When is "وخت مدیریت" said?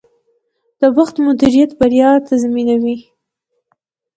0.97-1.71